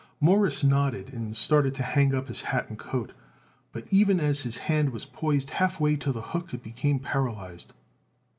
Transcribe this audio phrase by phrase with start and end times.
[0.19, 3.11] Morris nodded and started to hang up his hat and coat,
[3.71, 7.71] but even as his hand was poised half way to the hook it became paralyzed.